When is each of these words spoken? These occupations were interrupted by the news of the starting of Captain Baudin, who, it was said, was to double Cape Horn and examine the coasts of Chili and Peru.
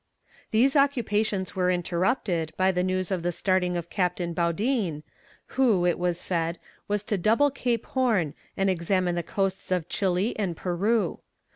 These 0.49 0.75
occupations 0.75 1.55
were 1.55 1.69
interrupted 1.69 2.53
by 2.57 2.71
the 2.71 2.81
news 2.81 3.11
of 3.11 3.21
the 3.21 3.31
starting 3.31 3.77
of 3.77 3.91
Captain 3.91 4.33
Baudin, 4.33 5.03
who, 5.49 5.85
it 5.85 5.99
was 5.99 6.19
said, 6.19 6.57
was 6.87 7.03
to 7.03 7.19
double 7.19 7.51
Cape 7.51 7.85
Horn 7.85 8.33
and 8.57 8.67
examine 8.67 9.13
the 9.13 9.21
coasts 9.21 9.69
of 9.69 9.87
Chili 9.89 10.35
and 10.39 10.57
Peru. 10.57 11.19